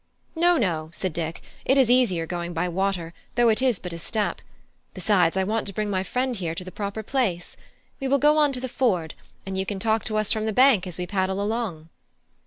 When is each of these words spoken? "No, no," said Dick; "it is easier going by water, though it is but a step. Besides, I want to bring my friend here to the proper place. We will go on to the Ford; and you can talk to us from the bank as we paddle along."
"No, 0.35 0.57
no," 0.57 0.89
said 0.95 1.13
Dick; 1.13 1.43
"it 1.63 1.77
is 1.77 1.91
easier 1.91 2.25
going 2.25 2.53
by 2.53 2.67
water, 2.67 3.13
though 3.35 3.49
it 3.49 3.61
is 3.61 3.77
but 3.77 3.93
a 3.93 3.99
step. 3.99 4.41
Besides, 4.95 5.37
I 5.37 5.43
want 5.43 5.67
to 5.67 5.73
bring 5.73 5.91
my 5.91 6.01
friend 6.01 6.35
here 6.35 6.55
to 6.55 6.63
the 6.63 6.71
proper 6.71 7.03
place. 7.03 7.55
We 7.99 8.07
will 8.07 8.17
go 8.17 8.39
on 8.39 8.51
to 8.53 8.59
the 8.59 8.67
Ford; 8.67 9.13
and 9.45 9.59
you 9.59 9.65
can 9.67 9.77
talk 9.77 10.03
to 10.05 10.17
us 10.17 10.33
from 10.33 10.47
the 10.47 10.53
bank 10.53 10.87
as 10.87 10.97
we 10.97 11.05
paddle 11.05 11.39
along." 11.39 11.89